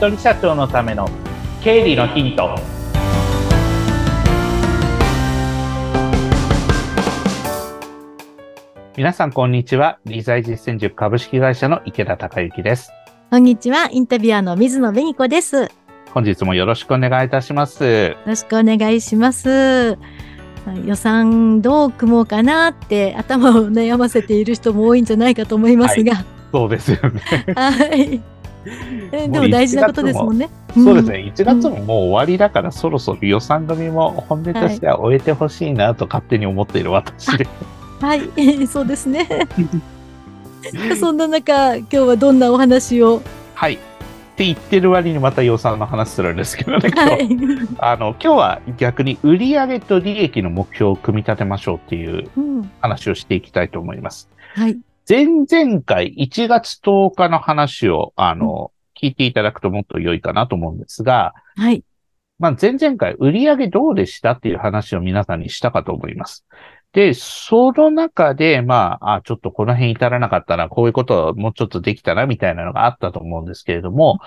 [0.00, 1.06] 人社長のための
[1.62, 2.58] 経理のヒント。
[8.96, 9.98] 皆さんこんにちは。
[10.06, 12.92] 理財実践塾株式会社の池田孝之です。
[13.30, 13.90] こんにちは。
[13.92, 15.56] インタビュアーの水野紅子です。
[15.56, 15.68] よ
[16.14, 18.16] 本日もよろしくお願いいたします。
[18.24, 19.98] ろしくお願いします。
[20.86, 27.20] 予算どう組もうかなって頭を悩ませている人も多いんじゃないかと思いますが、そうですよね。
[27.54, 28.39] はい。
[29.12, 30.50] えでも大事なことですもんね。
[30.74, 37.48] そうですね、1月ももう終わりだから、そろそろ予算組も本音としては終えてほしいなと勝手に思っている私で。
[38.00, 38.06] うん。
[38.06, 39.26] はい、 そうですね。
[40.98, 43.22] そんな中、今日はどんなお話を？
[43.54, 43.74] はい。
[43.74, 43.78] っ
[44.36, 47.10] て言ってる割にまた予算の話するんですけどね、今日。
[47.10, 47.28] はい。
[47.78, 52.70] あの、今日は逆に売上と利益の目標を組み立てましょうっていううん。
[52.80, 54.28] 話をしていきたいと思います。
[54.54, 54.78] はい。
[55.08, 61.82] 前々回1月10日の話を、あの、聞いていただくともっと良いかなと思うんですが、はい。
[62.38, 66.46] まあ、前々回売上どうでしたっていう話を皆さんにしたかと思います。
[66.92, 74.18] で、その中で、まあ、あ、ちょっとこの辺至らなかったな、こういうことをもうちょっとできたな、みたいなのがあったと思うんですけれども、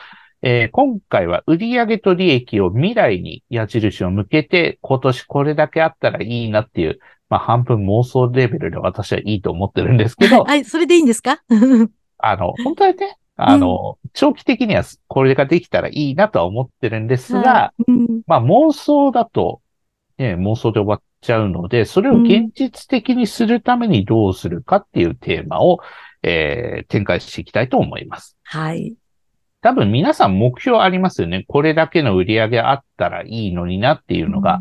[0.46, 7.00] えー今回は売上と利益を未来に矢印を向けて、今年これだけあったらいいなっていう、
[7.30, 11.42] まあ、半分妄想レベルで私はいいと思ってるんですけど、はい、それでいいんですか？
[12.20, 19.62] あの、本当はね、あの、長期的にはこれができたらいいなとは思ってるんですが、はいうんまあ妄想だと、
[20.18, 25.80] ね、妄想で終わっちゃうので、それを現実的にするためにどうするかっていうテーマを、
[26.22, 28.38] えー展開していきたいと思います。
[28.44, 28.94] はい。
[29.64, 31.46] 多分皆さん目標ありますよね。
[31.48, 34.60] これだけの売り上げあったらいいのになっていうのが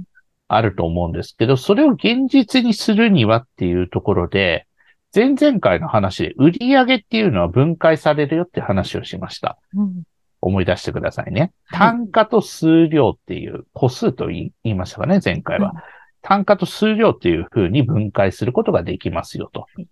[0.48, 4.66] あると思うんですけど、それを現実にするにはっていうところで、
[5.14, 9.58] 前々回の話で売り上げっていうのは分解されるよって話をしました。
[9.74, 10.02] うん
[10.44, 11.52] 思い出してくださいね。
[11.66, 15.72] はい単価と数量っていう、個数と言いましたかね、前回は。
[15.74, 15.80] うん
[16.22, 19.86] 単価と数量っていう風に分解することができますよとい。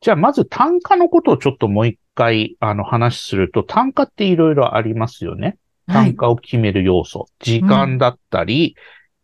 [0.00, 5.58] じゃあ、まず単価のことをちょっともう一回、あの、話すると、単価っていろいろありますよね。
[5.86, 6.06] はい。
[6.08, 7.26] 単価を決める要素。
[7.40, 8.76] 時間だったり、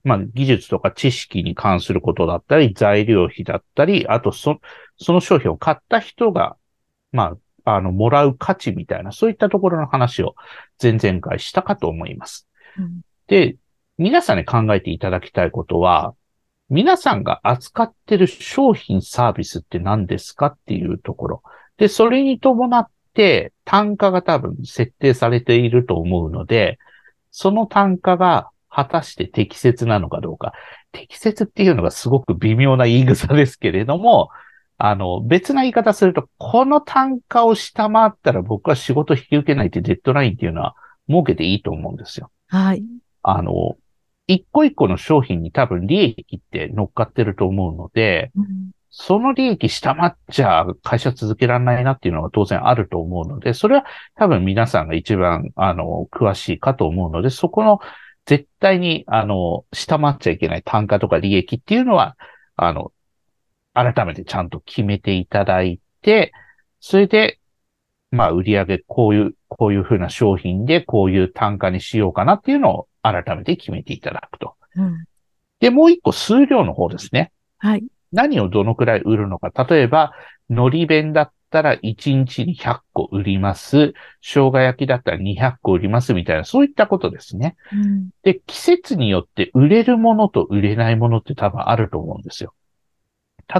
[0.04, 4.60] まあ、技術とか知識に関することだったり、材料費だったり、あと、そ、
[4.96, 6.56] その商品を買った人が、
[7.12, 10.34] まあ、あの、もらう価値みたいな、そういったところの話を
[10.82, 12.48] 前々回したかと思います。
[12.78, 13.56] うんで、
[13.98, 16.14] 皆さんに考えていただきたいことは、
[16.70, 21.42] 皆さんが扱ってる商品サービスって何ですかっていうところ。
[21.78, 26.78] で、それに伴って単価が多分設定されていると思うので、
[27.30, 30.52] その単価が果たして適切なのかどうか。
[30.92, 34.30] 適切っていうのがすごく微妙な言い草ですけれども、
[34.76, 40.76] あの、別な言い方すると、この単価を下回ったら僕は仕事引き受けないってデッドラインっていうのは
[41.08, 42.30] 設けていいと思うんですよ。
[42.46, 42.84] はい。
[43.22, 43.76] あの、
[44.28, 53.84] 一個一個の商品に多分利益って乗っかってると思うので、うんその利益下回っちゃ会社続けられないなっていうのが当然あると思うので、それは
[54.14, 57.80] 多分皆さんが一番、あの、詳しいかと思うので、そこの
[58.26, 62.16] 絶対に、あの、下回っちゃいけない単価とか利益っていうのは、
[62.56, 62.92] あの、
[63.74, 66.32] 改めてちゃんと決めていただいて、
[66.80, 67.38] それで、
[68.10, 74.54] まあ、売り上げ、こういう、こういうふうな商品で、こういう単価にしようかなっていうのを改めて決めていただくと。
[74.76, 75.04] うん
[75.60, 77.32] で、もう一個数量の方ですね。
[77.58, 77.84] はい。
[78.12, 79.50] 何をどのくらい売るのか。
[79.64, 80.12] 例えば、
[80.48, 83.92] 海苔弁だったら1日に100個売ります。
[84.20, 87.56] 生姜焼きだったら200個売りますみたいな、そういったことですね。
[87.72, 92.52] うんで、季節によって売れるものと売れないものって多分あると思うんですよ。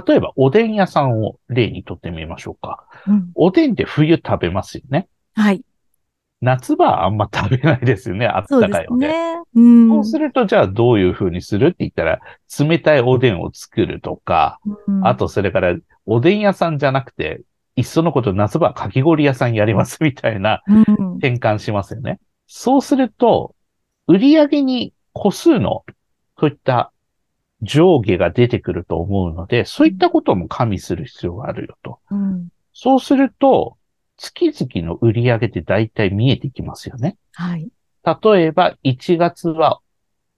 [0.07, 2.85] 例えば、おでん屋さんを例にとってみましょうか。
[3.07, 5.07] うんおでんって冬食べますよね。
[5.33, 5.63] はい。
[6.41, 8.27] 夏場はあんま食べないですよね。
[8.27, 9.11] あったかいおでん。
[9.11, 9.35] すね。
[9.55, 12.19] うんそうすると、じゃあどういう風にするって言ったら、
[12.59, 17.41] 冷たいおでんを作るとか、うんあと、それから、おでん屋さんじゃなくて、
[17.75, 22.19] いっそのこと夏場はかき氷屋さんやりますみたいなうん転換しますよね。
[22.47, 23.55] そうすると、
[24.07, 25.83] 売り上げに個数の、
[26.39, 26.91] そういった
[27.61, 31.99] 上下が出てくると思うので、そういったことも加味する必要があるよと。
[32.11, 33.77] うんそうすると、
[34.19, 37.17] 月々の売り上げって大体見えてきますよね。
[37.33, 37.69] はい。
[38.05, 39.79] 例えば、1月は、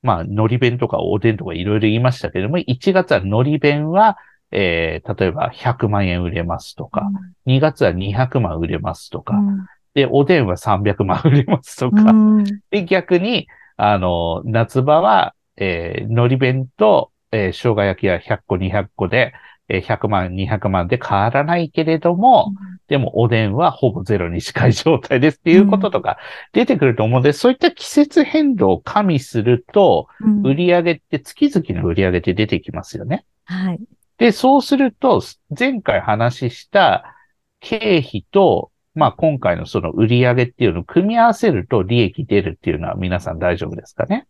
[0.02, 4.18] まあ、海苔弁とかおでんとかいろいろ言いましたけども、1月は海苔弁は、
[4.52, 7.10] えー、例えば100万円売れますとか、
[7.46, 22.54] 2月は200万売れますとか、うんで、おでんは300万売れますとうか、んで、逆に、あの、夏場は、えー、海苔弁と、えー、生姜焼きは100個、200個で、えー100万、200万で変わらないけれども、
[22.88, 26.18] でもおでんはほぼゼロに近い状態ですっていうこととか
[26.52, 33.26] 出てくると思うので、そういった季節変動を加味すると、うん売上って月々の売上って出てきますよね。
[33.46, 33.80] はい。
[34.18, 35.22] で、そうすると、
[35.58, 37.16] 前回話した
[37.60, 44.28] 経費と、まあ今回のその売上っていうのを組み合わせると利益出るっていうのは皆さん大丈夫ですかね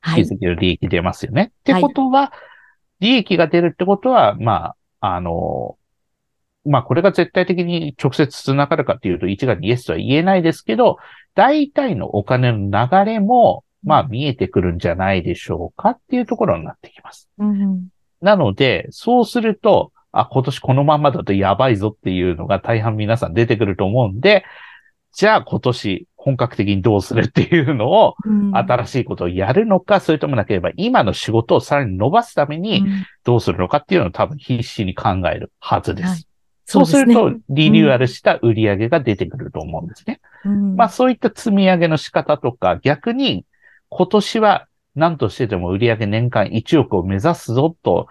[0.00, 0.24] はい。
[0.24, 1.52] 月々の利益出ますよね。
[1.60, 2.32] ってはいことは、
[3.00, 5.76] 利益が出るってことは、まあ、あの、
[6.64, 10.98] まあこれが絶対的に直接繋がるかっていうと一概にイエスとは言えないですけど、
[11.34, 17.30] 大体のお金の流れも、まあ見えてくるんじゃないでしょうかっていうところになってきます。
[17.38, 17.88] うん
[18.20, 24.44] なので、そうすると、あ、今年このままだとやばいぞっていうのが大半皆さん出てくると思うんで、
[25.12, 28.54] じゃあ今年本格的にどうするっていうのを、うん。
[28.54, 33.06] 新しいことをやるのか、それともなければ今の仕事をさらに伸ばすためにうん。
[33.24, 36.08] どうするのかっていうのを多分必死に考えるはずです。
[36.08, 36.26] はい。
[36.66, 40.20] そうするねと、リニューアルした売り上げが出てくると思うんですね。
[40.44, 40.76] うん。
[40.76, 43.44] まあそういった積み上げの仕方とか、逆に
[43.88, 48.06] 今年は何としてでも売り上げ年間1億を目指すぞと、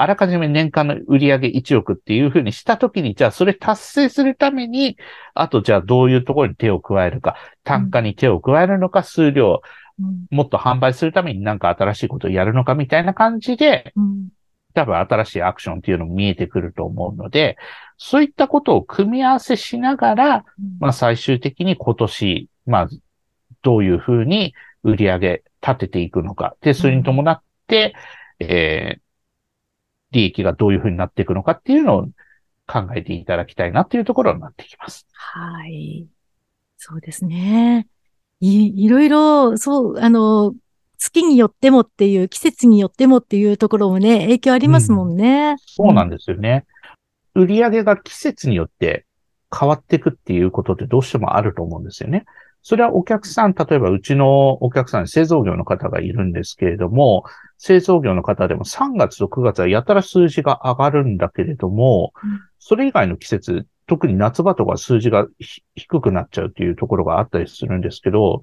[0.00, 4.96] あらかじめ年間の売り上げ1億っていうふうにしたときに、じゃあそれ達成するために、
[5.34, 7.34] あとじゃあどういうところに手を加えるか、
[7.64, 9.60] 単価に手を加えるのか、数量、
[10.00, 10.26] うん。
[10.30, 14.28] もっと販売するために何か新しいことをやるのかみたいな感じで、うん。
[14.74, 17.56] 多分新しいアクションっていうのも見えてくると思うので、
[17.96, 20.44] そういったことを組み合わせしながら、
[20.78, 22.88] まあ最終的に今年、まあ、
[23.62, 24.54] どういうふうに
[24.84, 26.54] 売り上げ立てていくのか。
[26.60, 27.94] で、それに伴って、
[28.38, 29.00] えー、
[30.10, 32.08] 利益がどういうふうになっていくのかっていうのを
[32.66, 35.06] 考えていただきたいなっていうところになってきます。
[35.12, 36.06] はい。
[36.76, 37.88] そうですね。
[38.40, 40.54] い、いろいろ、そう、あの、
[40.98, 45.56] 月によってもっていう、季節によってもっていうところもね、影響ありますもんね。
[45.66, 46.66] そうなんですよね。
[47.34, 49.06] 売り上げが季節によって
[49.56, 52.24] 変わっていくっていうことってどうしてもあると思うんですよね。
[52.68, 57.24] それはお客さん、例えばうちのお客さん製造業の方がいるんですけれども、
[57.56, 62.12] 製造業の方でも3月と9月はやたら数字が上がるんだけれども、
[62.58, 65.26] それ以外の季節、特に夏場とか数字が
[65.76, 68.42] 低くなっちゃうっていうところがあったりするんですけど、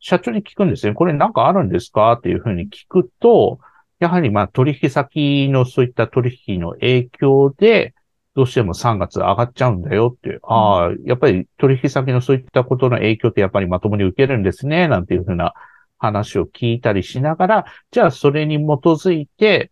[0.00, 0.92] 社長に聞くんですね。
[0.92, 3.60] これなんかあるんですかっていうふうに聞くと、
[4.00, 7.94] やはりまあ取引先のそういった取引の影響で、
[8.40, 15.52] どうしても3月上がっちゃうんだよって、ああ、やっぱり取引先のそういったことの影響ってやっぱりまともに受けるんですね、なんていうふうな
[15.98, 19.70] 話を聞いたりしながら、じゃあそれに基づいて、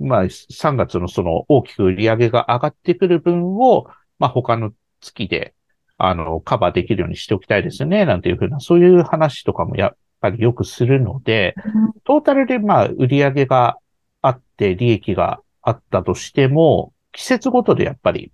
[0.00, 3.86] まあ3月のその大きく売り上げが上がってくる分を、
[4.18, 5.54] まあ他の月で、
[5.96, 11.54] あの、カバーできるようにしておきたいですよね、なんていうふうな、そういう話とかもやっぱりよくするので、
[12.02, 13.76] トータルでまあ売り上げが
[14.22, 18.32] あって利益があったとしても、季節ごとでやっぱり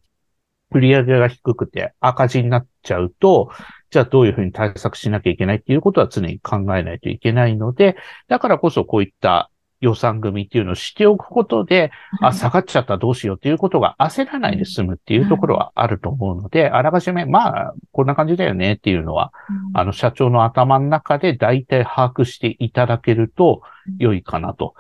[0.71, 3.51] 売り上げが低くて赤字になっちゃうと、
[3.91, 7.97] じゃあどういうふうに対策しなきゃいけないっていうことは常に考えないといけないので、
[8.29, 9.51] だからこそこういった
[9.85, 19.79] 予算組っていうのをしておくことで、あ、下がっちゃったどうしようっていうことが焦らないで済むっていうところはあると思うので、あらかじめ、まあ、こんな感じだよねっていうのは、うん。
[19.79, 23.63] あの、社長の頭の中で大体把握していただけると
[23.99, 24.75] 良いかなと。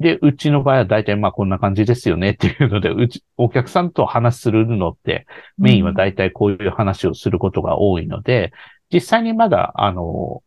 [0.00, 5.26] で、うちの場合は大体まあこんな感じですよねっていうので、うち、お客さんと話するのって、
[5.56, 8.52] メインは大体こういう話をすることが多いので、
[8.92, 10.42] 実際にまだ、あの、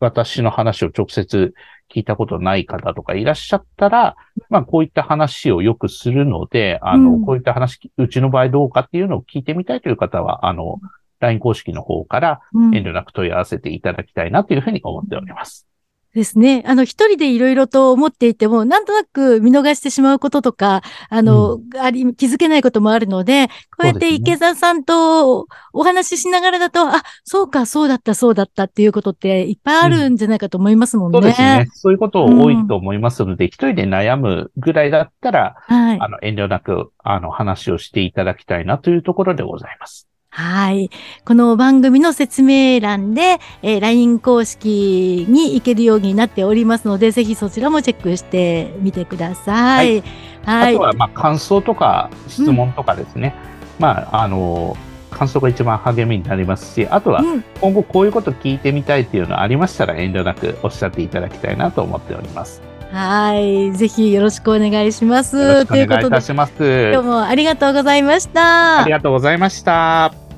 [0.00, 1.54] 私の話を直接
[1.94, 4.16] 聞いたことない方とかいらっしゃったら、
[4.48, 7.24] まあこういった話をよくするので、あの、うん。
[7.24, 10.80] こういった話、うちの場合どうかっていうのを聞いてみたいという方は、あの、
[11.20, 12.74] LINE 公式の方からうん。
[12.74, 15.69] 遠慮なく問い合わせていただきたいなというふうに思っております。
[16.14, 16.64] ですね。
[16.66, 23.52] あの、一人でいろいろと思っていても、なんとなく見逃してしまうこととか、あの、あり、気づけないこともあるので、こ
[23.84, 31.18] うやって池澤さんとお話ししながらだと、あ、そうか、そうだった、そうだったっていうことっていっぱいあるんじゃないかと思いますもんね。
[31.20, 31.68] そうですね。
[31.72, 36.08] そういうこと多いと思いますので、一人で悩むぐらいだったら、はいあ。
[36.08, 40.09] の、遠慮なく、あの、話をしていただきたいなというところでございます。
[40.40, 40.90] はい。
[41.26, 50.02] この番組の説明欄で、えー LINE 公式に行けるようになっておりますので、ぜひそちらもチェックしてみてください。
[50.44, 50.74] はい。
[50.74, 53.34] あとは、まあ、感想とか質問とかですね。
[53.78, 54.76] まあ、あの、
[55.10, 62.62] 感想が一番励みになりますし、あとは、うん今後こういうこと聞いてみたいっていうのありましたら遠慮なくおっしゃっていただきたいなと思っております。
[62.92, 63.72] はい。
[63.72, 65.36] ぜひよろしくお願いします。
[65.36, 66.52] よろしくお願いいたします。
[66.92, 68.82] 今日もありがとうございました。
[68.82, 70.29] ありがとうございました。